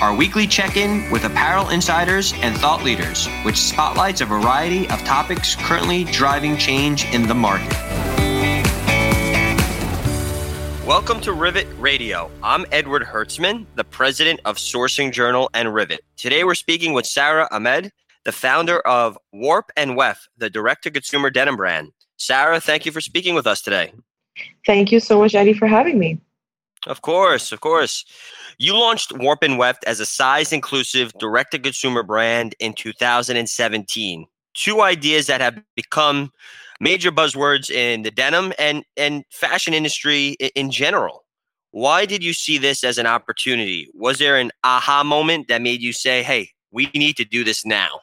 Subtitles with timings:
[0.00, 4.98] our weekly check in with apparel insiders and thought leaders, which spotlights a variety of
[5.04, 7.72] topics currently driving change in the market.
[10.86, 12.30] Welcome to Rivet Radio.
[12.42, 16.00] I'm Edward Hertzman, the president of Sourcing Journal and Rivet.
[16.16, 17.90] Today we're speaking with Sarah Ahmed,
[18.24, 21.92] the founder of Warp and Weft, the direct to consumer denim brand.
[22.16, 23.92] Sarah, thank you for speaking with us today.
[24.66, 26.18] Thank you so much, Eddie, for having me.
[26.86, 28.04] Of course, of course.
[28.58, 34.26] You launched Warp and Weft as a size inclusive direct to consumer brand in 2017.
[34.54, 36.30] Two ideas that have become
[36.80, 41.24] major buzzwords in the denim and, and fashion industry in, in general.
[41.70, 43.88] Why did you see this as an opportunity?
[43.94, 47.66] Was there an aha moment that made you say, hey, we need to do this
[47.66, 48.00] now?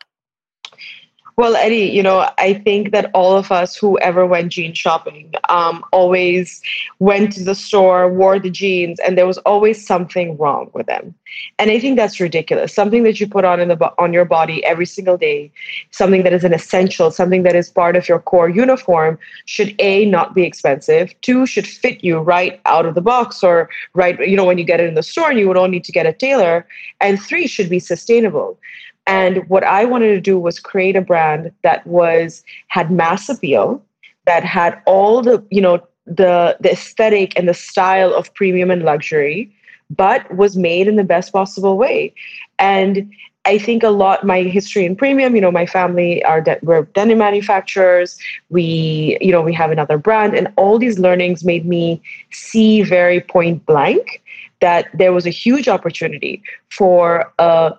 [1.42, 5.34] Well, Eddie, you know, I think that all of us who ever went jean shopping
[5.50, 6.62] um, always
[7.00, 11.16] went to the store, wore the jeans, and there was always something wrong with them.
[11.58, 12.76] And I think that's ridiculous.
[12.76, 15.52] Something that you put on in the on your body every single day,
[15.90, 20.06] something that is an essential, something that is part of your core uniform, should a
[20.06, 21.12] not be expensive.
[21.22, 24.64] Two should fit you right out of the box, or right, you know, when you
[24.64, 26.68] get it in the store, and you would only need to get a tailor.
[27.00, 28.60] And three should be sustainable.
[29.08, 33.84] And what I wanted to do was create a brand that was had mass appeal,
[34.26, 38.84] that had all the, you know, the the aesthetic and the style of premium and
[38.84, 39.54] luxury,
[39.90, 42.14] but was made in the best possible way.
[42.60, 43.12] And
[43.46, 46.84] I think a lot my history in premium, you know, my family are de- we're
[46.84, 48.18] denim manufacturers.
[48.50, 52.02] We, you know, we have another brand, and all these learnings made me
[52.32, 54.22] see very point blank
[54.60, 57.74] that there was a huge opportunity for a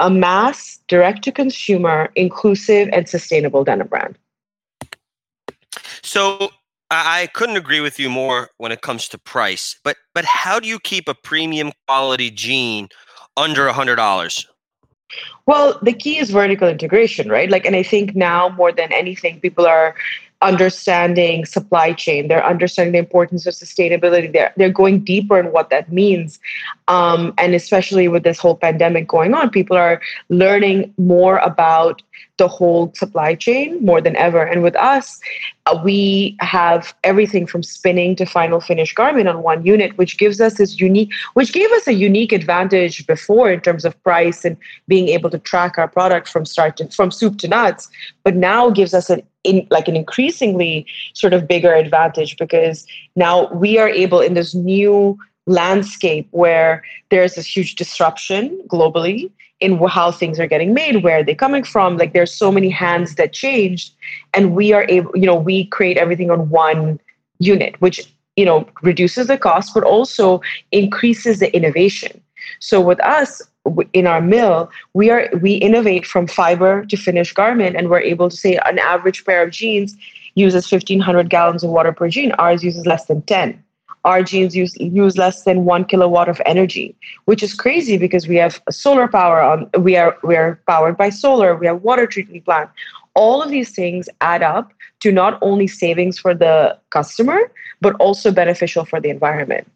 [0.00, 4.18] a mass, direct to consumer, inclusive, and sustainable denim brand.
[6.02, 6.50] So
[6.90, 10.66] I couldn't agree with you more when it comes to price, but but how do
[10.66, 12.88] you keep a premium quality jean
[13.36, 14.46] under a hundred dollars?
[15.46, 17.50] Well, the key is vertical integration, right?
[17.50, 19.94] Like, and I think now more than anything, people are
[20.42, 22.28] understanding supply chain.
[22.28, 24.32] They're understanding the importance of sustainability.
[24.32, 26.38] They're, they're going deeper in what that means.
[26.88, 32.02] Um, and especially with this whole pandemic going on people are learning more about
[32.36, 34.42] the whole supply chain more than ever.
[34.42, 35.20] And with us
[35.66, 40.40] uh, we have everything from spinning to final finish garment on one unit which gives
[40.40, 44.56] us this unique which gave us a unique advantage before in terms of price and
[44.88, 47.90] being able to track our product from start to from soup to nuts
[48.24, 52.86] but now gives us an in like an increasingly sort of bigger advantage because
[53.16, 59.30] now we are able in this new landscape where there's this huge disruption globally
[59.60, 63.16] in how things are getting made where they're coming from like there's so many hands
[63.16, 63.92] that changed
[64.32, 67.00] and we are able you know we create everything on one
[67.38, 68.06] unit which
[68.36, 70.40] you know reduces the cost but also
[70.72, 72.20] increases the innovation.
[72.58, 73.42] So with us
[73.92, 78.28] in our mill, we are we innovate from fiber to finished garment, and we're able
[78.28, 79.96] to say an average pair of jeans
[80.34, 82.32] uses 1,500 gallons of water per jean.
[82.32, 83.62] Ours uses less than 10.
[84.04, 88.36] Our jeans use use less than one kilowatt of energy, which is crazy because we
[88.36, 89.68] have solar power on.
[89.78, 91.54] We are we are powered by solar.
[91.54, 92.70] We have water treatment plant.
[93.14, 98.30] All of these things add up to not only savings for the customer, but also
[98.30, 99.70] beneficial for the environment.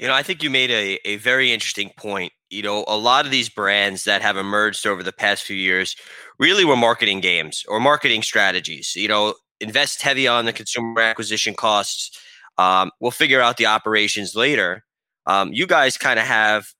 [0.00, 2.32] You know, I think you made a, a very interesting point.
[2.50, 5.96] You know, a lot of these brands that have emerged over the past few years
[6.38, 8.94] really were marketing games or marketing strategies.
[8.96, 12.18] You know, invest heavy on the consumer acquisition costs.
[12.56, 14.84] Um, we'll figure out the operations later.
[15.26, 16.72] Um, you guys kind of have,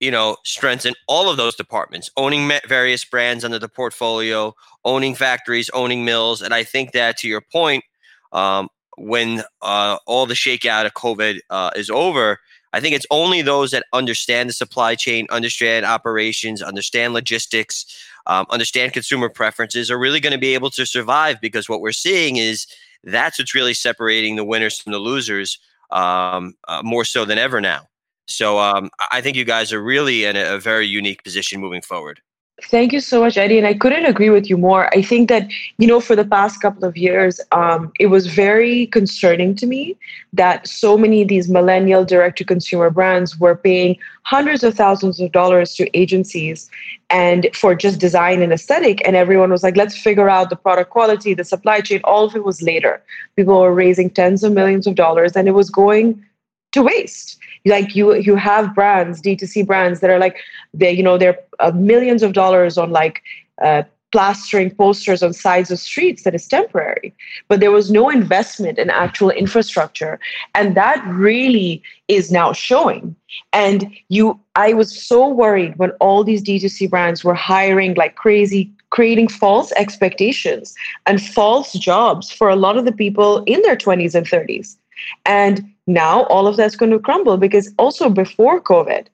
[0.00, 4.54] you know, strengths in all of those departments, owning various brands under the portfolio,
[4.84, 6.42] owning factories, owning mills.
[6.42, 7.84] And I think that to your point,
[8.32, 8.68] um,
[8.98, 12.38] when uh, all the shakeout of COVID uh, is over,
[12.72, 17.84] I think it's only those that understand the supply chain, understand operations, understand logistics,
[18.26, 21.92] um, understand consumer preferences are really going to be able to survive because what we're
[21.92, 22.66] seeing is
[23.04, 25.58] that's what's really separating the winners from the losers
[25.90, 27.88] um, uh, more so than ever now.
[28.26, 31.82] So um, I think you guys are really in a, a very unique position moving
[31.82, 32.20] forward.
[32.60, 33.56] Thank you so much, Eddie.
[33.58, 34.86] And I couldn't agree with you more.
[34.94, 38.86] I think that, you know, for the past couple of years, um, it was very
[38.88, 39.96] concerning to me
[40.34, 45.18] that so many of these millennial direct to consumer brands were paying hundreds of thousands
[45.18, 46.70] of dollars to agencies
[47.10, 49.00] and for just design and aesthetic.
[49.06, 52.00] And everyone was like, let's figure out the product quality, the supply chain.
[52.04, 53.02] All of it was later.
[53.34, 56.22] People were raising tens of millions of dollars and it was going
[56.72, 57.38] to waste.
[57.64, 60.38] Like you you have brands d2c brands that are like
[60.74, 63.22] they you know they're uh, millions of dollars on like
[63.62, 67.14] uh, plastering posters on sides of streets that is temporary.
[67.48, 70.20] But there was no investment in actual infrastructure.
[70.54, 73.16] And that really is now showing.
[73.52, 78.70] And you i was so worried when all these d2c brands were hiring like crazy
[78.90, 80.74] creating false expectations
[81.06, 84.76] and false jobs for a lot of the people in their 20s and 30s
[85.26, 89.06] and now all of that's going to crumble because also before COVID,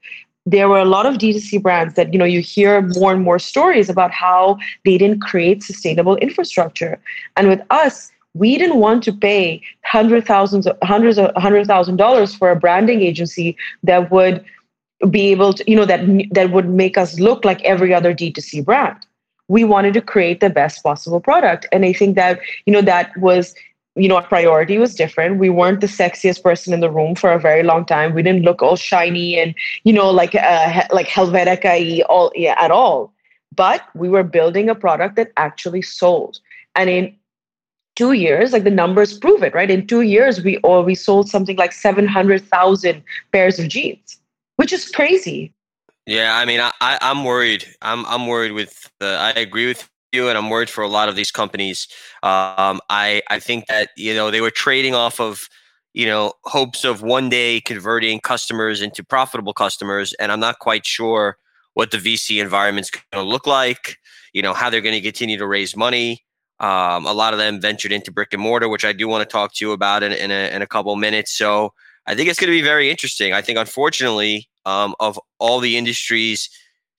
[0.46, 3.38] there were a lot of D2C brands that you know you hear more and more
[3.38, 6.98] stories about how they didn't create sustainable infrastructure.
[7.36, 12.34] And with us, we didn't want to pay hundred thousands, hundreds of hundred thousand dollars
[12.34, 14.44] for a branding agency that would
[15.10, 16.00] be able to, you know, that
[16.32, 18.96] that would make us look like every other D2C brand.
[19.48, 21.66] We wanted to create the best possible product.
[21.72, 23.54] And I think that, you know, that was
[23.98, 25.38] you know, our priority was different.
[25.38, 28.14] We weren't the sexiest person in the room for a very long time.
[28.14, 29.54] We didn't look all shiny and,
[29.84, 33.12] you know, like uh, like Helvetica all yeah, at all.
[33.54, 36.38] But we were building a product that actually sold.
[36.74, 37.16] And in
[37.96, 39.70] two years, like the numbers prove it, right?
[39.70, 43.02] In two years, we or we sold something like seven hundred thousand
[43.32, 44.18] pairs of jeans,
[44.56, 45.52] which is crazy.
[46.06, 47.66] Yeah, I mean, I, I am worried.
[47.82, 49.18] I'm I'm worried with the.
[49.18, 51.86] I agree with you, and I'm worried for a lot of these companies.
[52.22, 55.48] Um, I I think that you know they were trading off of
[55.94, 60.86] you know hopes of one day converting customers into profitable customers, and I'm not quite
[60.86, 61.36] sure
[61.74, 63.96] what the VC environment's going to look like.
[64.32, 66.24] You know how they're going to continue to raise money.
[66.60, 69.32] Um, a lot of them ventured into brick and mortar, which I do want to
[69.32, 71.36] talk to you about in, in a in a couple minutes.
[71.36, 71.72] So
[72.06, 73.32] I think it's going to be very interesting.
[73.32, 76.48] I think unfortunately, um, of all the industries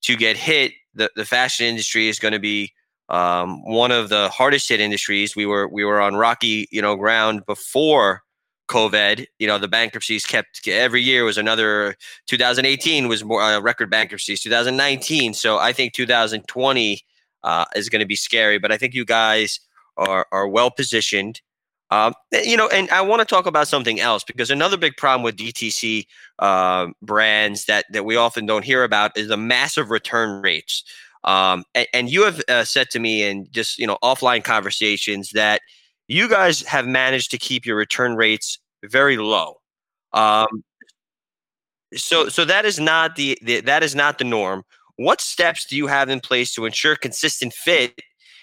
[0.04, 2.72] to get hit, the, the fashion industry is going to be
[3.10, 5.36] um, one of the hardest hit industries.
[5.36, 8.22] We were we were on rocky you know ground before
[8.70, 9.26] COVID.
[9.40, 11.96] You know the bankruptcies kept every year was another.
[12.28, 14.42] 2018 was more uh, record bankruptcies.
[14.42, 15.34] 2019.
[15.34, 17.02] So I think 2020
[17.44, 18.60] uh, is going to be scary.
[18.60, 19.60] But I think you guys
[19.98, 21.42] are are well positioned.
[21.92, 25.24] Um, you know, and I want to talk about something else because another big problem
[25.24, 26.06] with DTC
[26.38, 30.84] uh, brands that that we often don't hear about is the massive return rates.
[31.24, 35.32] Um, and, and, you have uh, said to me in just you know offline conversations
[35.32, 35.62] that
[36.08, 39.56] you guys have managed to keep your return rates very low.
[40.14, 40.64] Um,
[41.96, 44.64] so so that is not the, the that is not the norm.
[44.96, 48.00] What steps do you have in place to ensure consistent fit?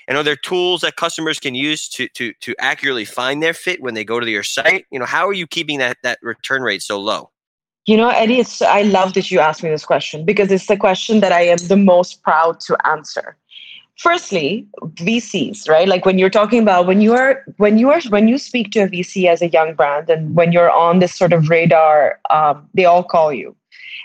[0.08, 3.82] And are there tools that customers can use to to to accurately find their fit
[3.82, 4.87] when they go to your site?
[4.90, 7.31] You know, how are you keeping that that return rate so low?
[7.86, 10.76] You know, Eddie, it's, I love that you asked me this question because it's the
[10.76, 13.36] question that I am the most proud to answer.
[13.96, 15.86] Firstly, VCs, right?
[15.86, 18.80] Like when you're talking about when you are when you are when you speak to
[18.80, 22.68] a VC as a young brand, and when you're on this sort of radar, um,
[22.74, 23.56] they all call you,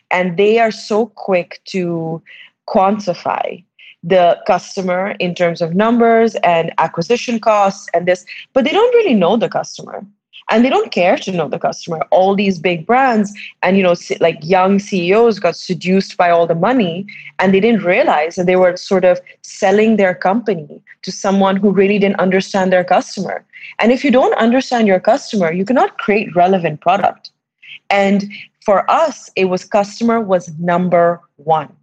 [0.09, 2.21] and they are so quick to
[2.69, 3.61] quantify
[4.03, 9.13] the customer in terms of numbers and acquisition costs and this, but they don't really
[9.13, 10.05] know the customer
[10.50, 12.01] and they don't care to know the customer.
[12.11, 13.33] All these big brands
[13.63, 17.05] and you know like young ceos got seduced by all the money
[17.39, 21.71] and they didn't realize that they were sort of selling their company to someone who
[21.71, 23.43] really didn't understand their customer.
[23.79, 27.31] And if you don't understand your customer you cannot create relevant product.
[27.89, 28.31] And
[28.65, 31.73] for us it was customer was number one.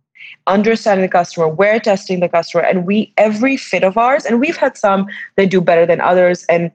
[0.46, 4.56] Understanding the customer we're testing the customer and we every fit of ours and we've
[4.56, 6.70] had some that do better than others and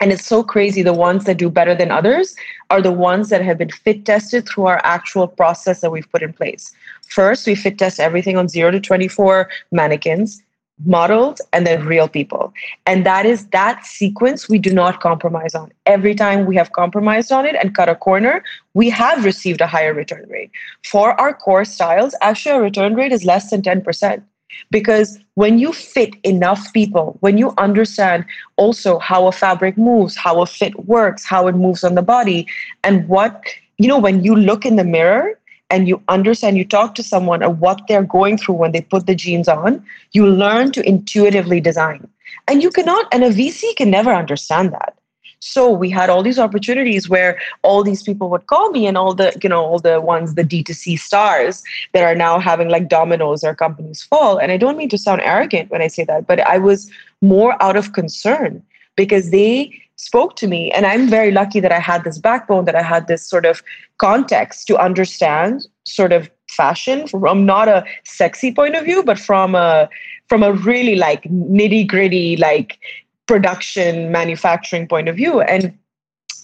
[0.00, 0.82] and it's so crazy.
[0.82, 2.36] The ones that do better than others
[2.70, 6.22] are the ones that have been fit tested through our actual process that we've put
[6.22, 6.72] in place.
[7.08, 10.42] First, we fit test everything on zero to 24 mannequins,
[10.84, 12.52] modeled, and then real people.
[12.84, 15.72] And that is that sequence we do not compromise on.
[15.86, 19.66] Every time we have compromised on it and cut a corner, we have received a
[19.66, 20.50] higher return rate.
[20.84, 24.22] For our core styles, actually, our return rate is less than 10%.
[24.70, 28.24] Because when you fit enough people, when you understand
[28.56, 32.46] also how a fabric moves, how a fit works, how it moves on the body,
[32.82, 33.44] and what,
[33.78, 35.38] you know, when you look in the mirror
[35.70, 39.06] and you understand, you talk to someone of what they're going through when they put
[39.06, 42.08] the jeans on, you learn to intuitively design.
[42.48, 44.95] And you cannot, and a VC can never understand that.
[45.40, 49.14] So we had all these opportunities where all these people would call me and all
[49.14, 51.62] the you know all the ones the d2c stars
[51.92, 54.38] that are now having like dominoes their companies fall.
[54.38, 56.90] And i don't mean to sound arrogant when i say that but i was
[57.22, 58.62] more out of concern
[58.96, 60.70] because they spoke to me.
[60.72, 63.62] And i'm very lucky that i had this backbone that i had this sort of
[63.98, 69.54] context to understand sort of fashion from not a sexy point of view but from
[69.54, 69.88] a
[70.28, 72.78] from a really like nitty gritty like
[73.26, 75.76] production manufacturing point of view and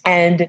[0.05, 0.47] and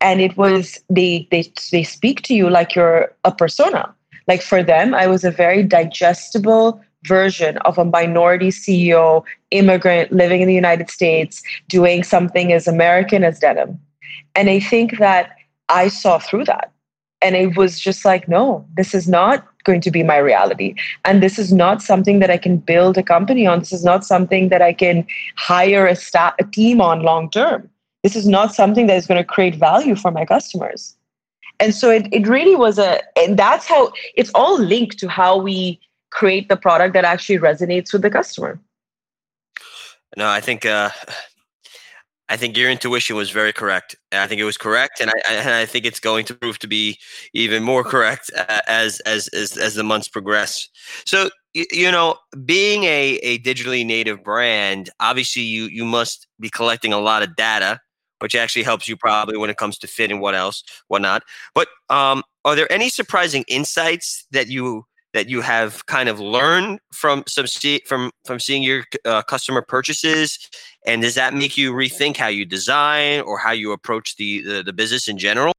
[0.00, 3.94] and it was they they they speak to you like you're a persona.
[4.28, 10.40] Like for them i was a very digestible version of a minority ceo immigrant living
[10.40, 13.78] in the united states doing something as american as denim.
[14.34, 15.30] And i think that
[15.68, 16.72] i saw through that.
[17.22, 20.74] And it was just like no this is not going to be my reality.
[21.04, 23.58] And this is not something that I can build a company on.
[23.58, 25.06] This is not something that I can
[25.36, 27.68] hire a, staff, a team on long term.
[28.02, 30.96] This is not something that is going to create value for my customers.
[31.58, 35.36] And so it, it really was a, and that's how it's all linked to how
[35.36, 35.80] we
[36.10, 38.60] create the product that actually resonates with the customer.
[40.16, 40.90] No, I think uh,
[42.28, 43.94] I think your intuition was very correct.
[44.10, 46.66] I think it was correct, and I, and I think it's going to prove to
[46.66, 46.98] be
[47.34, 48.30] even more correct
[48.66, 50.68] as as as, as the months progress.
[51.06, 56.92] So you know, being a, a digitally native brand, obviously you you must be collecting
[56.92, 57.80] a lot of data,
[58.18, 61.22] which actually helps you probably when it comes to fit and what else, whatnot.
[61.54, 66.78] But um, are there any surprising insights that you that you have kind of learned
[66.92, 70.38] from some see, from from seeing your uh, customer purchases
[70.86, 74.62] and does that make you rethink how you design or how you approach the, the,
[74.62, 75.52] the business in general?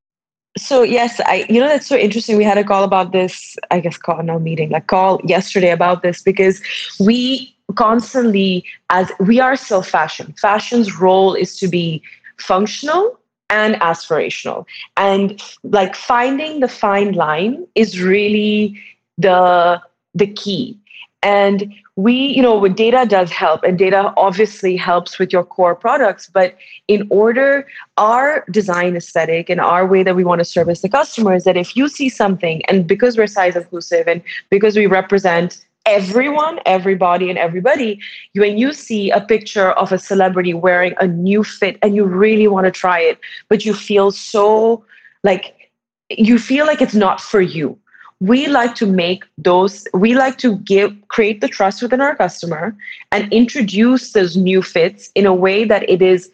[0.57, 2.37] So yes i you know that's so interesting.
[2.37, 6.01] We had a call about this i guess call no meeting like call yesterday about
[6.01, 6.61] this because
[6.99, 10.33] we constantly as we are still fashion.
[10.39, 12.01] Fashion's role is to be
[12.37, 13.19] functional
[13.49, 14.65] and aspirational.
[14.95, 18.81] And like finding the fine line is really
[19.17, 19.81] the
[20.13, 20.79] the key
[21.23, 25.75] and we you know with data does help and data obviously helps with your core
[25.75, 26.55] products but
[26.87, 27.65] in order
[27.97, 31.57] our design aesthetic and our way that we want to service the customer is that
[31.57, 34.21] if you see something and because we're size inclusive and
[34.51, 37.99] because we represent everyone everybody and everybody
[38.35, 42.47] when you see a picture of a celebrity wearing a new fit and you really
[42.47, 43.17] want to try it
[43.49, 44.85] but you feel so
[45.23, 45.71] like
[46.09, 47.77] you feel like it's not for you
[48.19, 52.75] we like to make those we like to give create the trust within our customer
[53.11, 56.31] and introduce those new fits in a way that it is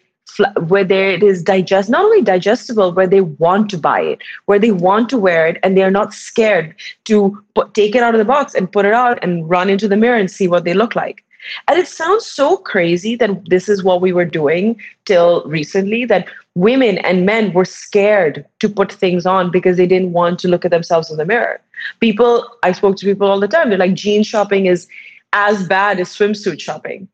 [0.66, 4.72] where it is digest not only digestible where they want to buy it where they
[4.72, 6.74] want to wear it and they're not scared
[7.04, 9.86] to put, take it out of the box and put it out and run into
[9.86, 11.22] the mirror and see what they look like.
[11.68, 16.26] And it sounds so crazy that this is what we were doing till recently that
[16.54, 20.64] women and men were scared to put things on because they didn't want to look
[20.64, 21.60] at themselves in the mirror.
[22.00, 24.86] People, I spoke to people all the time, they're like, jean shopping is
[25.32, 27.08] as bad as swimsuit shopping.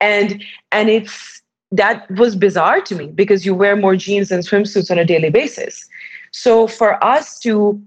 [0.00, 0.42] And
[0.72, 1.42] and it's
[1.72, 5.30] that was bizarre to me because you wear more jeans than swimsuits on a daily
[5.30, 5.86] basis.
[6.32, 7.80] So for us to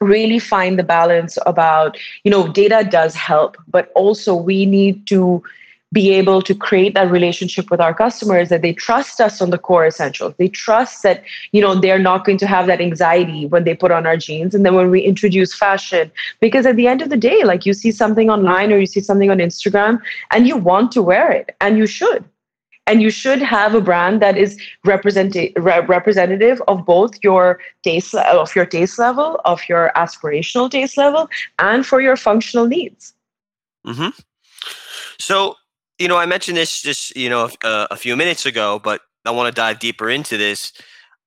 [0.00, 5.42] really find the balance about you know data does help but also we need to
[5.92, 9.58] be able to create that relationship with our customers that they trust us on the
[9.58, 10.34] core essentials.
[10.38, 11.22] They trust that
[11.52, 14.54] you know they're not going to have that anxiety when they put on our jeans
[14.54, 16.10] and then when we introduce fashion.
[16.40, 19.00] Because at the end of the day like you see something online or you see
[19.00, 20.00] something on instagram
[20.32, 22.24] and you want to wear it and you should.
[22.86, 28.54] And you should have a brand that is representative representative of both your taste of
[28.54, 33.14] your taste level of your aspirational taste level and for your functional needs.
[33.86, 34.08] Mm-hmm.
[35.18, 35.56] so
[35.98, 39.46] you know i mentioned this just you know a few minutes ago but i want
[39.48, 40.72] to dive deeper into this.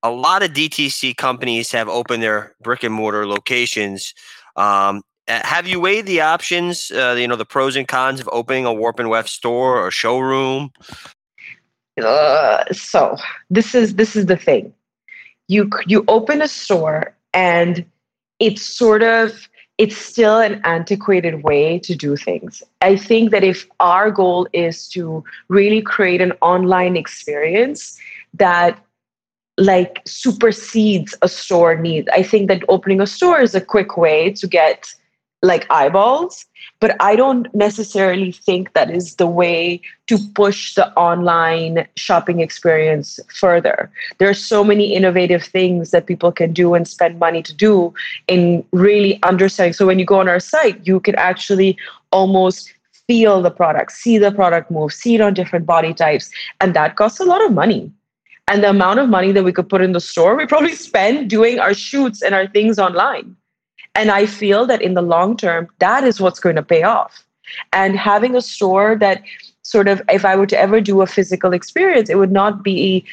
[0.03, 4.13] A lot of dtc companies have opened their brick and mortar locations.
[4.55, 8.65] Um, have you weighed the options uh, you know the pros and cons of opening
[8.65, 10.71] a warp and weft store or showroom?
[12.01, 13.17] Uh, so
[13.50, 14.74] this is this is the thing.
[15.47, 17.86] You you open a store and
[18.39, 19.47] it's sort of
[19.77, 22.63] it's still an antiquated way to do things.
[22.81, 27.98] I think that if our goal is to really create an online experience
[28.34, 28.79] that
[29.60, 34.31] like supersedes a store need, i think that opening a store is a quick way
[34.31, 34.93] to get
[35.41, 36.46] like eyeballs
[36.79, 43.19] but i don't necessarily think that is the way to push the online shopping experience
[43.27, 43.91] further.
[44.19, 47.93] There are so many innovative things that people can do and spend money to do
[48.27, 51.77] in really understanding so when you go on our site you can actually
[52.12, 52.74] almost
[53.07, 56.29] feel the product see the product move see it on different body types
[56.62, 57.91] and that costs a lot of money.
[58.50, 61.29] And the amount of money that we could put in the store, we probably spend
[61.29, 63.36] doing our shoots and our things online.
[63.98, 67.24] And I feel that in the long term, that is what's going to pay off.
[67.74, 69.24] And having a store that
[69.63, 73.04] sort of, if I were to ever do a physical experience, it would not be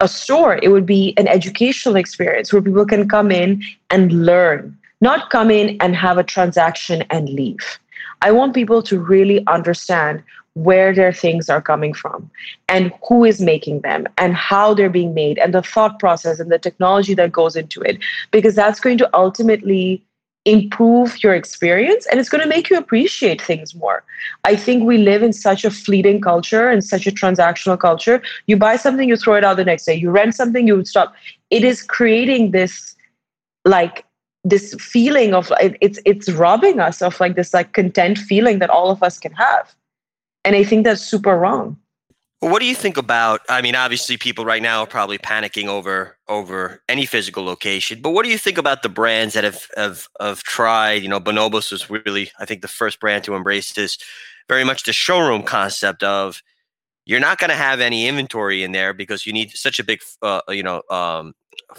[0.00, 4.76] a store, it would be an educational experience where people can come in and learn,
[5.00, 7.78] not come in and have a transaction and leave.
[8.20, 10.22] I want people to really understand
[10.54, 12.30] where their things are coming from
[12.68, 16.50] and who is making them and how they're being made and the thought process and
[16.50, 17.98] the technology that goes into it
[18.30, 20.02] because that's going to ultimately
[20.44, 24.04] improve your experience and it's going to make you appreciate things more.
[24.44, 28.22] I think we live in such a fleeting culture and such a transactional culture.
[28.46, 29.94] You buy something, you throw it out the next day.
[29.94, 31.14] You rent something, you stop.
[31.50, 32.94] It is creating this
[33.64, 34.04] like
[34.44, 38.90] this feeling of it's it's robbing us of like this like content feeling that all
[38.90, 39.74] of us can have.
[40.44, 41.78] And I think that's super wrong.
[42.44, 43.40] Well, what do you think about?
[43.48, 48.02] I mean, obviously, people right now are probably panicking over over any physical location.
[48.02, 51.02] But what do you think about the brands that have have, have tried?
[51.02, 53.96] You know, Bonobos was really, I think, the first brand to embrace this
[54.46, 56.42] very much the showroom concept of
[57.06, 60.00] you're not going to have any inventory in there because you need such a big,
[60.20, 61.34] uh, you know, um,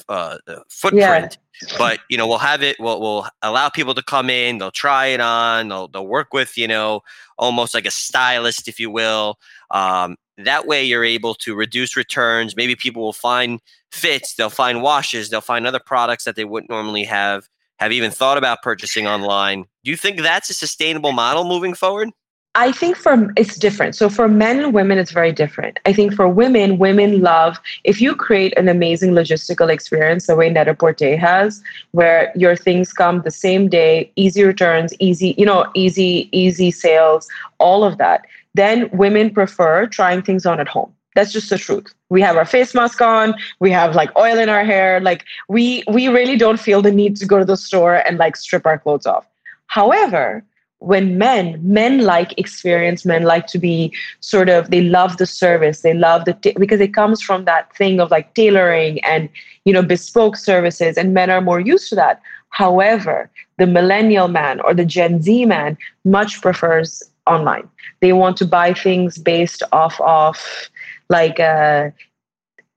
[0.09, 1.37] uh, footprint.
[1.61, 1.69] Yeah.
[1.77, 2.75] But you know, we'll have it.
[2.79, 4.57] We'll we'll allow people to come in.
[4.57, 5.69] They'll try it on.
[5.69, 7.01] They'll they'll work with you know
[7.37, 9.37] almost like a stylist, if you will.
[9.71, 12.55] Um, that way, you're able to reduce returns.
[12.55, 13.59] Maybe people will find
[13.91, 17.47] fits, they'll find washes, they'll find other products that they wouldn't normally have
[17.79, 19.65] have even thought about purchasing online.
[19.83, 22.09] Do you think that's a sustainable model moving forward?
[22.57, 23.95] I think for it's different.
[23.97, 25.77] So for men and women, it's very different.
[25.85, 30.49] I think for women, women love if you create an amazing logistical experience the way
[30.49, 31.61] Net-a-Porter has,
[31.91, 37.27] where your things come the same day, easy returns, easy, you know, easy, easy sales,
[37.59, 38.25] all of that
[38.55, 40.93] then women prefer trying things on at home.
[41.15, 41.93] That's just the truth.
[42.09, 45.83] We have our face mask on, we have like oil in our hair, like we
[45.87, 48.77] we really don't feel the need to go to the store and like strip our
[48.77, 49.25] clothes off.
[49.67, 50.43] However,
[50.79, 55.81] when men men like experience men like to be sort of they love the service
[55.81, 59.29] they love the t- because it comes from that thing of like tailoring and
[59.63, 64.59] you know bespoke services and men are more used to that however the millennial man
[64.59, 67.67] or the gen z man much prefers online.
[68.01, 70.69] They want to buy things based off of
[71.09, 71.93] like a,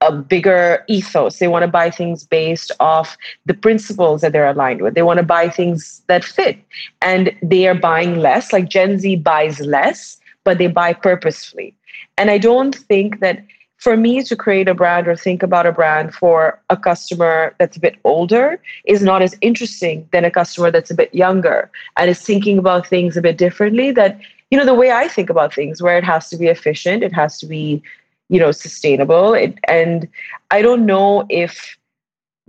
[0.01, 1.39] a bigger ethos.
[1.39, 4.95] They want to buy things based off the principles that they're aligned with.
[4.95, 6.57] They want to buy things that fit.
[7.01, 8.53] And they are buying less.
[8.53, 11.75] Like Gen Z buys less, but they buy purposefully.
[12.17, 13.43] And I don't think that
[13.79, 17.77] for me to create a brand or think about a brand for a customer that's
[17.77, 22.09] a bit older is not as interesting than a customer that's a bit younger and
[22.09, 25.53] is thinking about things a bit differently that you know the way i think about
[25.53, 27.81] things where it has to be efficient it has to be
[28.29, 29.33] you know sustainable.
[29.33, 30.07] It, and
[30.51, 31.77] i don't know if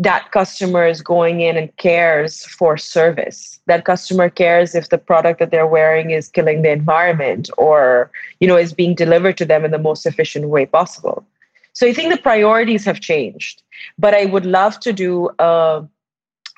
[0.00, 3.60] that customer is going in and cares for service.
[3.66, 8.10] That customer cares if the product that they're wearing is killing the environment or
[8.40, 11.26] you know is being delivered to them in the most efficient way possible.
[11.72, 13.62] So i think the priorities have changed
[13.98, 15.86] but i would love to do a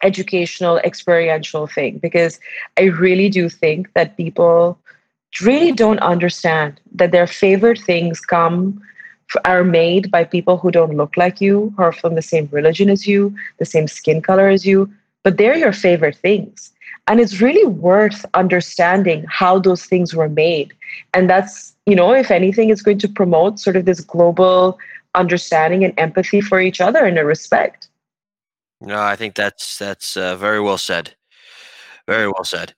[0.02, 2.40] educational experiential thing because
[2.78, 4.78] i really do think that people
[5.40, 8.82] really don't understand that their favorite things come
[9.44, 12.90] are made by people who don't look like you, who are from the same religion
[12.90, 14.92] as you, the same skin color as you,
[15.22, 16.72] but they're your favorite things.
[17.06, 20.72] And it's really worth understanding how those things were made.
[21.14, 24.78] And that's, you know, if anything, it's going to promote sort of this global
[25.14, 27.88] understanding and empathy for each other and a respect.
[28.80, 31.14] No, I think that's that's uh, very well said.
[32.08, 32.74] Very well said.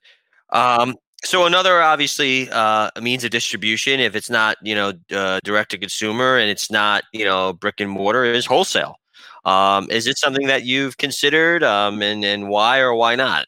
[0.51, 5.71] Um, so another obviously uh, means of distribution, if it's not you know uh, direct
[5.71, 8.97] to consumer and it's not you know brick and mortar, is wholesale.
[9.45, 13.47] Um, is it something that you've considered, um, and and why or why not?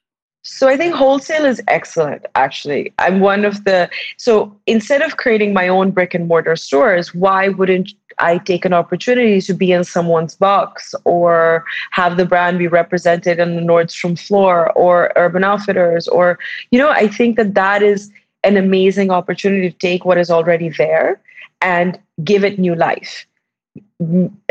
[0.50, 2.26] So I think wholesale is excellent.
[2.36, 3.90] Actually, I'm one of the.
[4.16, 8.72] So instead of creating my own brick and mortar stores, why wouldn't I take an
[8.72, 14.18] opportunity to be in someone's box or have the brand be represented in the Nordstrom
[14.18, 16.40] floor or Urban Outfitters or
[16.72, 18.10] you know I think that that is
[18.46, 21.20] an amazing opportunity to take what is already there
[21.62, 23.28] and give it new life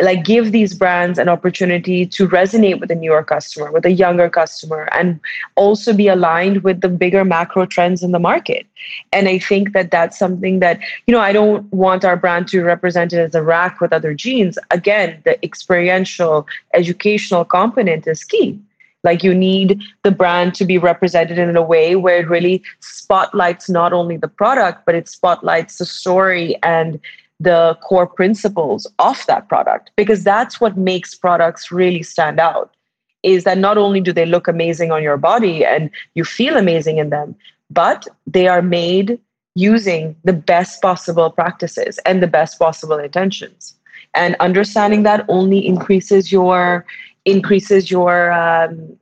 [0.01, 4.29] like give these brands an opportunity to resonate with a newer customer with a younger
[4.29, 5.21] customer and
[5.55, 8.67] also be aligned with the bigger macro trends in the market.
[9.13, 12.63] And i think that that's something that you know i don't want our brand to
[12.65, 18.59] represent it as a rack with other jeans again the experiential educational component is key.
[19.05, 23.69] Like you need the brand to be represented in a way where it really spotlights
[23.69, 26.99] not only the product but it spotlights the story and
[27.39, 32.75] the core principles of that product because that's what makes products really stand out
[33.23, 36.97] is that not only do they look amazing on your body and you feel amazing
[36.99, 37.37] in them
[37.71, 39.19] but they are made
[39.57, 43.75] using the best possible practices and the best possible intentions.
[44.15, 46.85] And understanding that only increases your
[47.25, 48.97] increases your um,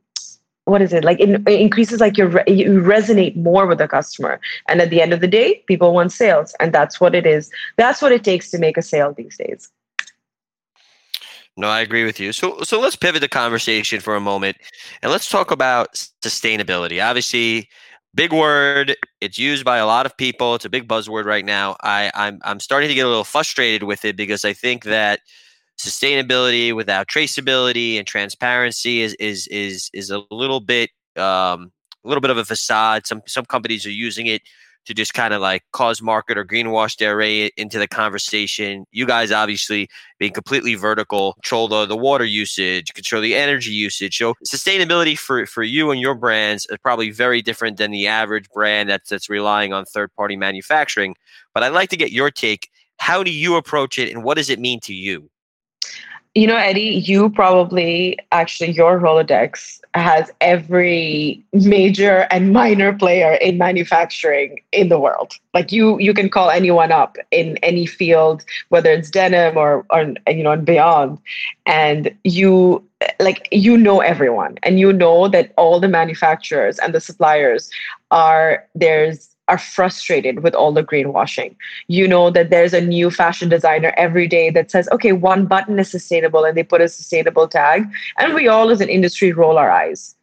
[0.65, 4.39] what is it like it, it increases like your you resonate more with the customer
[4.67, 7.49] and at the end of the day people want sales and that's what it is
[7.77, 9.69] that's what it takes to make a sale these days
[11.57, 12.33] no, I agree with you.
[12.33, 14.57] So, so let's pivot the conversation for a moment,
[15.01, 17.01] and let's talk about sustainability.
[17.01, 17.69] Obviously,
[18.13, 18.95] big word.
[19.21, 20.55] It's used by a lot of people.
[20.55, 21.77] It's a big buzzword right now.
[21.81, 25.21] I, I'm I'm starting to get a little frustrated with it because I think that
[25.77, 31.71] sustainability without traceability and transparency is is is is a little bit um,
[32.03, 33.05] a little bit of a facade.
[33.07, 34.41] Some some companies are using it
[34.85, 38.85] to just kind of like cause market or greenwash their way into the conversation.
[38.91, 44.17] You guys obviously being completely vertical, control the, the water usage, control the energy usage.
[44.17, 48.47] So sustainability for, for you and your brands is probably very different than the average
[48.49, 51.15] brand that's that's relying on third party manufacturing.
[51.53, 52.69] But I'd like to get your take.
[52.97, 55.29] How do you approach it and what does it mean to you?
[56.33, 63.57] You know, Eddie, you probably actually your Rolodex has every major and minor player in
[63.57, 65.33] manufacturing in the world.
[65.53, 70.13] Like you, you can call anyone up in any field, whether it's denim or, or
[70.27, 71.19] you know, and beyond,
[71.65, 72.83] and you
[73.19, 77.69] like you know everyone, and you know that all the manufacturers and the suppliers
[78.11, 81.55] are there's are frustrated with all the greenwashing.
[81.87, 85.77] You know that there's a new fashion designer every day that says, okay, one button
[85.79, 87.85] is sustainable and they put a sustainable tag.
[88.17, 90.15] And we all as an industry roll our eyes.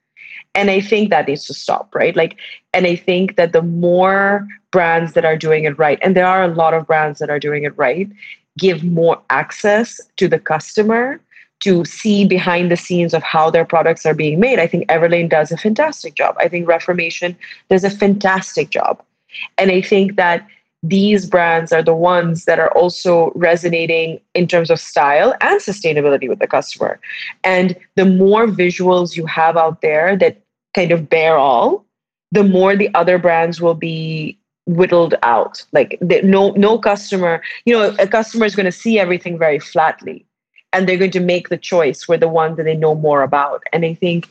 [0.55, 2.15] And I think that needs to stop, right?
[2.15, 2.37] Like,
[2.75, 6.43] and I think that the more brands that are doing it right, and there are
[6.43, 8.11] a lot of brands that are doing it right,
[8.59, 11.21] give more access to the customer
[11.61, 14.59] to see behind the scenes of how their products are being made.
[14.59, 16.35] I think Everlane does a fantastic job.
[16.39, 17.37] I think Reformation
[17.71, 19.03] does a fantastic job.
[19.59, 20.47] And I think that
[20.83, 26.29] these brands are the ones that are also resonating in terms of style and sustainability
[26.29, 26.99] with the customer.
[27.45, 30.41] And the more visuals you have out there that
[30.75, 31.85] kind of bear all,
[32.33, 35.65] the more the other brands will be whittled out.
[35.73, 39.61] Like the, no no customer, you know, a customer is going to see everything very
[39.61, 40.27] flatly
[40.73, 43.63] and they're going to make the choice for the one that they know more about.
[43.73, 44.29] And I think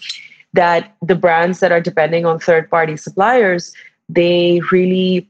[0.54, 3.74] that the brands that are depending on third party suppliers
[4.14, 5.28] they really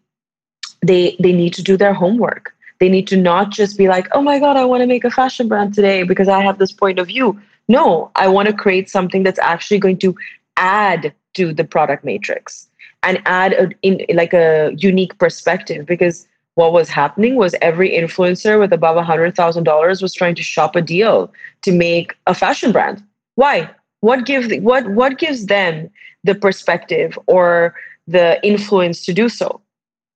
[0.82, 4.22] they they need to do their homework they need to not just be like oh
[4.22, 7.00] my god i want to make a fashion brand today because i have this point
[7.00, 10.15] of view no i want to create something that's actually going to
[10.58, 12.67] add to the product matrix
[13.04, 18.60] and add a, in like a unique perspective because what was happening was every influencer
[18.60, 23.02] with above $100,000 was trying to shop a deal to make a fashion brand.
[23.36, 23.70] Why?
[24.02, 25.89] What gives what what gives them
[26.24, 27.76] the perspective or
[28.08, 29.62] the influence to do so.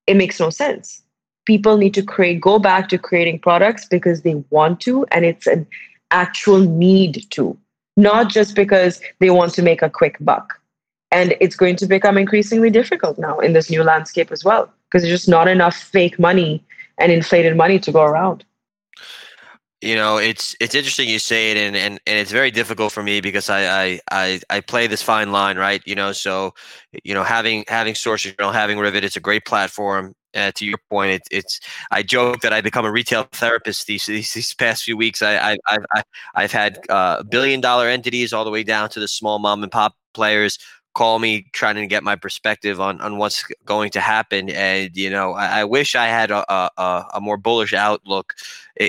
[0.06, 1.02] It makes no sense.
[1.46, 5.46] People need to create, go back to creating products because they want to, and it's
[5.46, 5.66] an
[6.10, 7.56] actual need to,
[7.96, 10.60] not just because they want to make a quick buck.
[11.12, 15.02] And it's going to become increasingly difficult now in this new landscape as well, because
[15.02, 16.64] there's just not enough fake money
[16.98, 18.44] and inflated money to go around
[19.82, 23.02] you know it's it's interesting you say it and and, and it's very difficult for
[23.02, 25.82] me because I, I i i play this fine line right?
[25.86, 26.54] You know so
[27.04, 30.14] you know having having Sourcing Journal having rivet it's a great platform.
[30.34, 31.60] Uh, to your point it, it's
[31.90, 35.22] i joke that i become a retail therapist these these, these past few weeks.
[35.22, 36.02] I i i've, I,
[36.34, 39.72] I've had uh, billion dollar entities all the way down to the small mom and
[39.72, 40.58] pop players
[40.96, 44.48] call me trying to get my perspective on, on what's going to happen.
[44.48, 48.32] And, you know, I, I wish I had a, a, a, more bullish outlook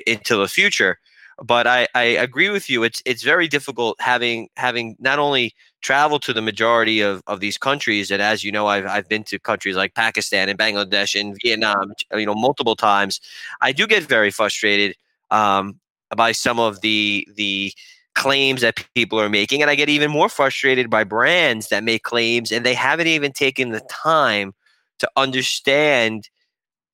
[0.05, 0.99] into the future.
[1.43, 2.83] But I, I agree with you.
[2.83, 7.59] It's it's very difficult having having not only traveled to the majority of, of these
[7.59, 11.37] countries, and as you know, I've I've been to countries like Pakistan and Bangladesh and
[11.43, 13.21] Vietnam, you know, multiple times.
[13.61, 14.95] I do get very frustrated
[15.29, 15.79] um,
[16.15, 17.71] by some of the the
[18.17, 19.61] claims that people are making.
[19.61, 23.31] And I get even more frustrated by brands that make claims and they haven't even
[23.31, 24.53] taken the time
[24.99, 26.29] to understand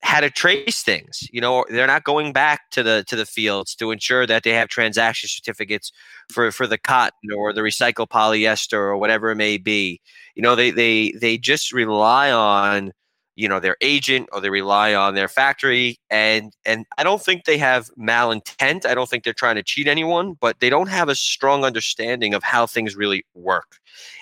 [0.01, 1.27] how to trace things.
[1.31, 4.51] You know, they're not going back to the to the fields to ensure that they
[4.51, 5.93] have transaction certificates
[6.29, 10.01] for for the cotton or the recycled polyester or whatever it may be.
[10.35, 12.91] You know, they they they just rely on
[13.35, 17.45] you know their agent or they rely on their factory and and i don't think
[17.45, 18.85] they have malintent.
[18.85, 22.33] I don't think they're trying to cheat anyone but they don't have a strong understanding
[22.33, 23.77] of how things really work.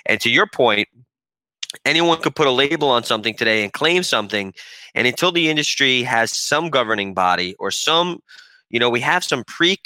[0.06, 0.88] And to your point
[1.86, 4.54] anyone could put a label on something today and claim something
[4.94, 8.20] and until the industry has some governing body or some
[8.70, 9.78] you know we have some pre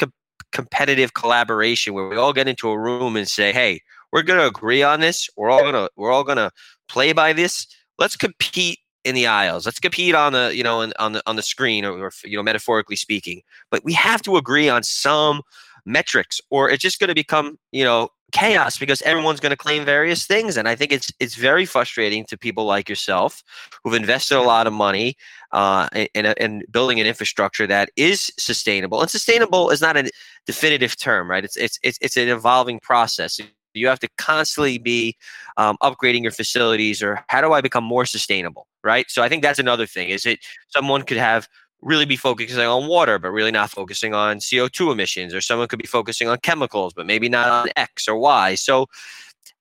[0.51, 3.79] competitive collaboration where we all get into a room and say hey
[4.15, 5.29] we're going to agree on this.
[5.35, 6.49] We're all going to we're all going to
[6.87, 7.67] play by this.
[7.99, 9.65] Let's compete in the aisles.
[9.65, 12.43] Let's compete on the you know on the on the screen or, or you know
[12.43, 13.41] metaphorically speaking.
[13.71, 15.43] But we have to agree on some
[15.85, 19.85] metrics or it's just going to become you know chaos because everyone's going to claim
[19.85, 20.57] various things.
[20.57, 23.43] And i think it's it's very frustrating to people like yourself
[23.83, 25.15] who've invested a lot of money
[25.51, 28.99] uh, in, in building an infrastructure that is sustainable.
[28.99, 30.11] And sustainable is not a
[30.45, 31.45] definitive term right?
[31.45, 33.39] It's it's it's, it's an evolving process
[33.75, 35.15] you have to constantly be
[35.57, 39.41] um, upgrading your facilities or how do i become more sustainable right so i think
[39.41, 41.47] that's another thing is it someone could have
[41.81, 45.79] really be focusing on water, but really not focusing on CO2 emissions, or someone could
[45.79, 48.55] be focusing on chemicals, but maybe not on X or Y.
[48.55, 48.87] So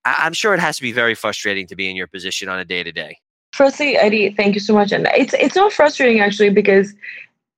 [0.04, 2.64] I'm sure it has to be very frustrating to be in your position on a
[2.64, 3.18] day to day.
[3.52, 4.90] Firstly, Eddie, thank you so much.
[4.90, 6.94] And it's it's not frustrating actually because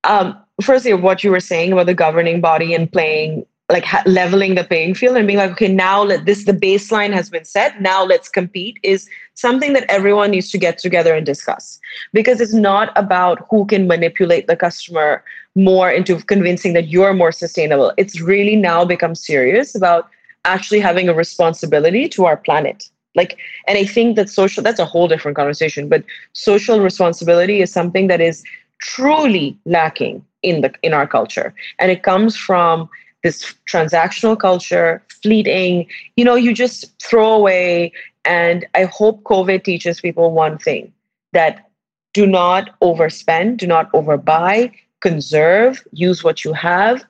[0.04, 4.54] um, firstly, what you were saying about the governing body and playing like ha- leveling
[4.54, 7.80] the playing field and being like okay now let this the baseline has been set.
[7.80, 11.80] Now let's compete is something that everyone needs to get together and discuss.
[12.12, 15.24] Because it's not about who can manipulate the customer
[15.54, 17.92] more into convincing that you're more sustainable.
[17.96, 20.08] It's really now become serious about
[20.44, 22.88] actually having a responsibility to our planet.
[23.16, 27.72] Like and i think that social that's a whole different conversation but social responsibility is
[27.72, 28.44] something that is
[28.78, 31.54] truly lacking in the in our culture.
[31.78, 32.88] And it comes from
[33.26, 37.92] this transactional culture, fleeting, you know, you just throw away.
[38.24, 40.92] And I hope COVID teaches people one thing
[41.32, 41.68] that
[42.14, 47.04] do not overspend, do not overbuy, conserve, use what you have,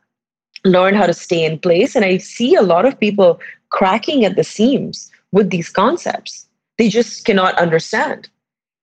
[0.65, 1.95] learn how to stay in place.
[1.95, 6.49] And I see a lot of people cracking at the seams with these concepts.
[6.79, 8.31] They just cannot understand.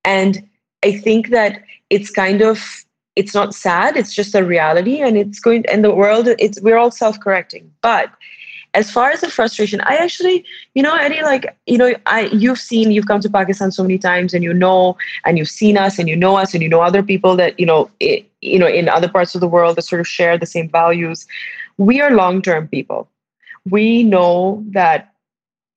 [0.06, 0.48] And
[0.86, 5.39] I think that it's kind of it's not sad it's just a reality and it's
[5.39, 7.71] going and the world it's we're all self-correcting.
[7.82, 8.12] But
[8.76, 12.60] as far as the frustration i actually you know eddie like you know i you've
[12.60, 15.99] seen you've come to pakistan so many times and you know and you've seen us
[15.99, 18.67] and you know us and you know other people that you know it, you know
[18.67, 21.28] in other parts of the world that sort of share the same values.
[21.78, 23.10] We are long-term people.
[23.69, 25.13] We know that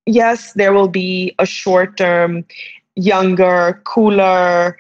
[0.07, 2.45] yes there will be a short-term
[2.95, 4.77] younger cooler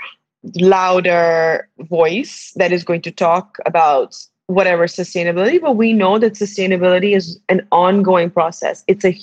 [0.54, 7.16] louder voice that is going to talk about whatever sustainability but we know that sustainability
[7.16, 8.85] is an ongoing process.
[8.87, 9.18] It's a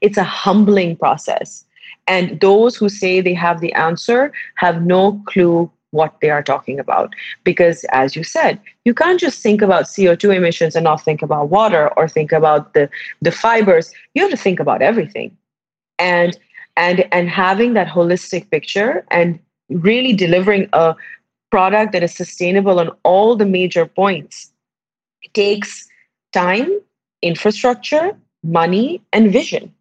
[0.00, 1.64] it's a humbling process.
[2.06, 6.78] And those who say they have the answer have no clue what they are talking
[6.78, 7.14] about.
[7.44, 11.48] Because as you said you can't just think about co2 emissions and not think about
[11.48, 12.88] water or think about the
[13.20, 13.92] the fibers.
[14.14, 15.36] You have to think about everything.
[15.98, 16.38] And
[16.76, 20.94] and and having that holistic picture and really delivering a
[21.50, 24.52] product that is sustainable on all the major points
[25.22, 25.88] it takes
[26.32, 26.80] time,
[27.22, 29.74] infrastructure, money, and vision.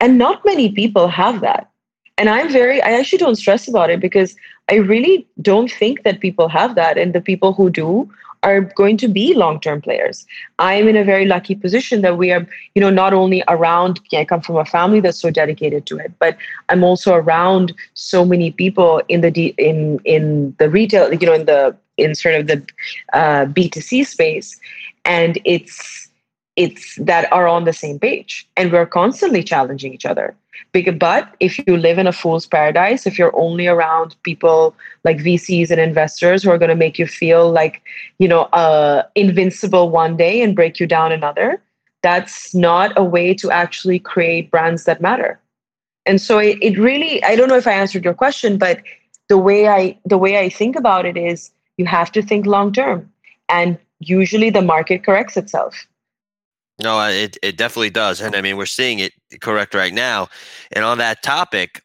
[0.00, 1.70] And not many people have that.
[2.16, 4.36] And I'm very, I actually don't stress about it because
[4.70, 6.98] I really don't think that people have that.
[6.98, 8.10] And the people who do
[8.42, 10.26] are going to be long-term players.
[10.58, 14.00] I'm in a very lucky position that we are, you know, not only around.
[14.12, 16.36] I come from a family that's so dedicated to it, but
[16.68, 21.46] I'm also around so many people in the in in the retail, you know, in
[21.46, 22.66] the in sort of the
[23.12, 24.58] uh, B2C space,
[25.04, 26.09] and it's
[26.56, 30.34] it's that are on the same page, and we're constantly challenging each other.
[30.72, 35.70] But if you live in a fool's paradise, if you're only around people like VCs
[35.70, 37.82] and investors who are going to make you feel like,
[38.18, 41.62] you know, uh, invincible one day and break you down another,
[42.02, 45.40] that's not a way to actually create brands that matter.
[46.06, 48.80] And so it, it really, I don't know if I answered your question, but
[49.28, 52.72] the way I the way I think about it is you have to think long
[52.72, 53.10] term,
[53.48, 55.86] and usually the market corrects itself.
[56.82, 58.20] No, it, it definitely does.
[58.20, 60.28] And I mean, we're seeing it correct right now.
[60.72, 61.82] And on that topic,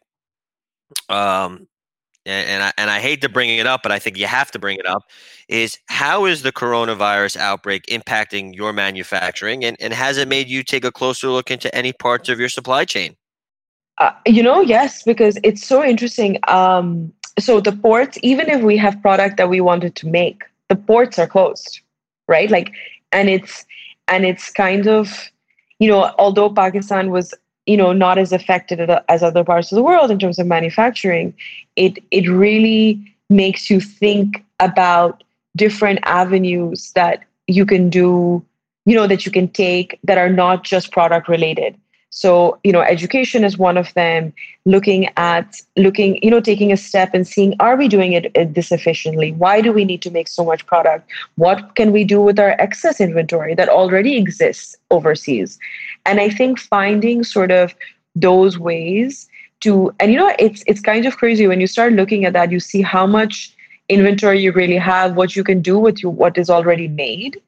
[1.08, 1.66] um,
[2.24, 4.50] and, and I, and I hate to bring it up, but I think you have
[4.52, 5.02] to bring it up,
[5.48, 9.64] is how is the coronavirus outbreak impacting your manufacturing?
[9.64, 12.48] And, and has it made you take a closer look into any parts of your
[12.48, 13.16] supply chain?
[13.98, 16.38] Uh, you know, yes, because it's so interesting.
[16.48, 20.76] Um, so the ports, even if we have product that we wanted to make, the
[20.76, 21.80] ports are closed,
[22.28, 22.50] right?
[22.50, 22.74] Like,
[23.12, 23.64] and it's
[24.08, 25.30] and it's kind of
[25.78, 27.34] you know although pakistan was
[27.66, 31.34] you know not as affected as other parts of the world in terms of manufacturing
[31.76, 35.24] it it really makes you think about
[35.56, 38.44] different avenues that you can do
[38.84, 41.76] you know that you can take that are not just product related
[42.16, 44.32] so you know education is one of them.
[44.64, 48.46] Looking at looking you know taking a step and seeing are we doing it uh,
[48.48, 49.32] this efficiently?
[49.32, 51.10] Why do we need to make so much product?
[51.34, 55.58] What can we do with our excess inventory that already exists overseas?
[56.06, 57.74] And i think finding sort of
[58.14, 59.28] those ways
[59.66, 61.46] to and you know it's it's kind of crazy.
[61.46, 63.54] When you start looking at that you see how much
[63.90, 67.42] inventory you really have what you can do with you what is already made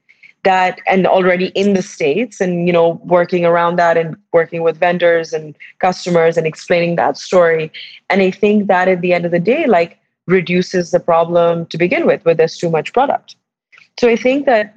[0.45, 4.79] that and already in the states and you know working around that and working with
[4.79, 7.73] vendors and customers and explaining that story.
[8.09, 11.79] And i think that at the end of the day like reduces the problem to
[11.79, 13.37] begin with where there's too much product.
[13.99, 14.75] So i think that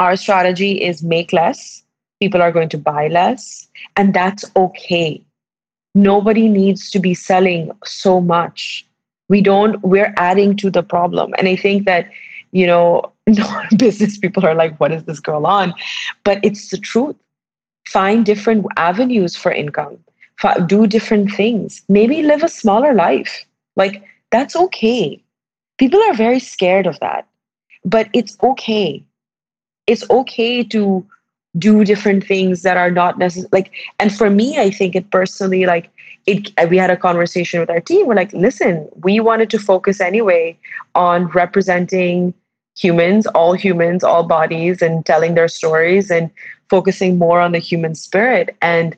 [0.00, 1.82] our strategy is make less
[2.20, 5.22] people are going to buy less and that's okay.
[5.94, 8.86] Nobody needs to be selling so much.
[9.28, 11.34] We don't we're adding to the problem.
[11.38, 12.10] And i think that
[12.52, 13.12] you know
[13.76, 15.74] business people are like what is this girl on?
[16.24, 17.16] But it's the truth.
[17.86, 19.98] Find different avenues for income.
[20.66, 21.82] Do different things.
[21.88, 23.44] Maybe live a smaller life.
[23.76, 25.22] Like that's okay.
[25.78, 27.26] People are very scared of that.
[27.84, 29.02] But it's okay.
[29.86, 31.06] It's okay to
[31.56, 35.64] do different things that are not necessary like and for me i think it personally
[35.64, 35.90] like
[36.28, 38.06] it we had a conversation with our team.
[38.06, 40.58] We're like listen we wanted to focus anyway
[40.94, 42.34] on representing
[42.78, 46.30] humans all humans all bodies and telling their stories and
[46.70, 48.96] focusing more on the human spirit and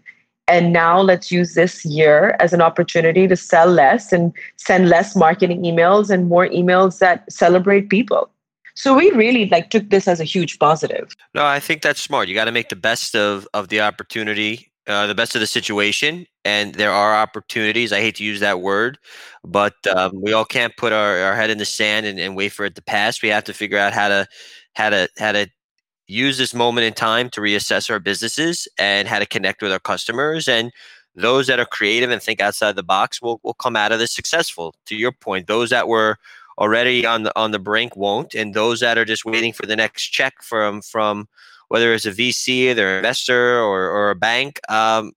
[0.49, 5.15] and now let's use this year as an opportunity to sell less and send less
[5.15, 8.29] marketing emails and more emails that celebrate people
[8.75, 11.15] so we really like took this as a huge positive.
[11.35, 12.29] No, I think that's smart.
[12.29, 15.47] You got to make the best of of the opportunity, uh, the best of the
[15.47, 17.93] situation, and there are opportunities.
[17.93, 18.99] I hate to use that word,
[19.45, 22.51] but um, we all can't put our, our head in the sand and, and wait
[22.53, 23.23] for it to pass.
[23.23, 24.27] We have to figure out how to
[24.75, 25.49] how to how to
[26.07, 29.79] use this moment in time to reassess our businesses and how to connect with our
[29.79, 30.73] customers and
[31.15, 34.13] those that are creative and think outside the box will, will come out of this
[34.13, 36.17] successful to your point those that were
[36.61, 39.75] already on the on the brink won't, and those that are just waiting for the
[39.75, 41.27] next check from from
[41.71, 45.13] whether it's a VC, their investor, or, or a bank, um,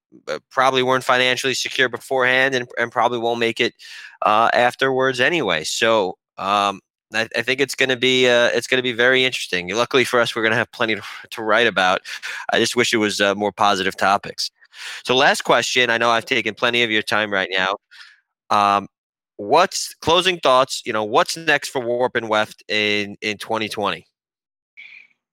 [0.51, 3.73] probably weren't financially secure beforehand, and, and probably won't make it
[4.21, 5.63] uh, afterwards anyway.
[5.63, 6.79] So um,
[7.11, 9.73] I, I, think it's going to be uh, it's going to be very interesting.
[9.73, 12.01] Luckily for us, we're going to have plenty to, to, write about.
[12.51, 14.51] I just wish it was uh, more positive topics.
[15.03, 15.89] So, last question.
[15.89, 17.77] I know I've taken plenty of your time right now.
[18.51, 18.87] Um,
[19.37, 20.83] what's closing thoughts?
[20.85, 24.05] You know, what's next for Warp and Weft in in 2020?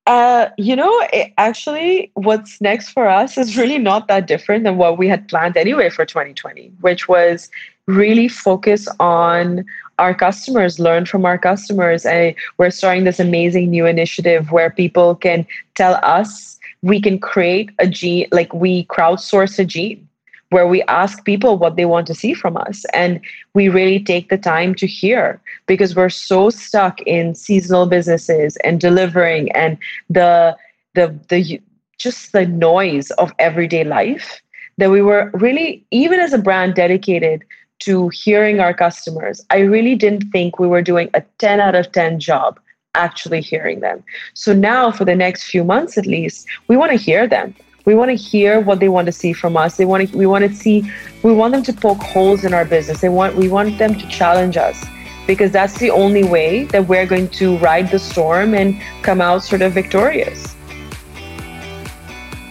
[0.06, 4.76] Uh, you know, it, actually, what's next for us is really not that different than
[4.76, 7.50] what we had planned anyway for 2020, which was
[7.86, 9.64] really focus on
[9.98, 12.06] our customers, learn from our customers.
[12.06, 17.70] And we're starting this amazing new initiative where people can tell us we can create
[17.78, 20.08] a jean, like we crowdsource a jean
[20.50, 22.84] where we ask people what they want to see from us.
[22.92, 23.20] And
[23.54, 28.80] we really take the time to hear because we're so stuck in seasonal businesses and
[28.80, 30.56] delivering and the
[30.94, 31.60] the the
[31.98, 34.40] just the noise of everyday life
[34.78, 37.44] that we were really even as a brand dedicated
[37.78, 41.92] to hearing our customers i really didn't think we were doing a 10 out of
[41.92, 42.58] 10 job
[42.94, 44.02] actually hearing them.
[44.34, 47.94] So now for the next few months at least we want to hear them we
[47.94, 49.76] want to hear what they want to see from us.
[49.76, 50.90] They want to, we want to see,
[51.22, 53.00] we want them to poke holes in our business.
[53.00, 54.84] They want, we want them to challenge us
[55.26, 59.42] because that's the only way that we're going to ride the storm and come out
[59.42, 60.56] sort of victorious.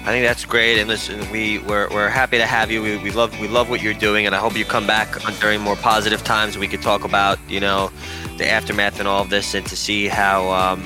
[0.10, 2.82] I think that's great, and listen, we we're, we're happy to have you.
[2.82, 5.62] We, we love we love what you're doing, and I hope you come back during
[5.62, 6.58] more positive times.
[6.58, 7.92] We could talk about you know
[8.38, 10.84] the aftermath and all of this, and to see how um,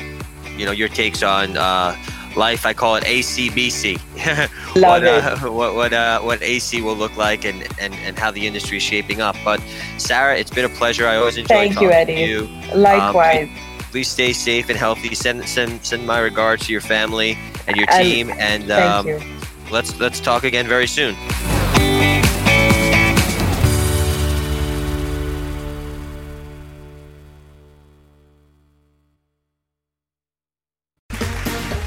[0.58, 1.96] you know your takes on uh,
[2.36, 2.66] life.
[2.66, 3.98] I call it ACBC.
[4.76, 5.24] Love what, it.
[5.24, 8.78] Uh, what what uh, what AC will look like and, and and how the industry
[8.78, 9.36] is shaping up.
[9.44, 9.62] But
[9.98, 11.08] Sarah, it's been a pleasure.
[11.08, 12.14] I always enjoy Thank you, Eddie.
[12.14, 12.48] you.
[12.76, 13.48] Likewise.
[13.48, 15.16] Um, please, please, stay safe and healthy.
[15.16, 18.30] Send send send my regards to your family and your team.
[18.32, 19.40] And, and um,
[19.72, 21.16] let's let's talk again very soon.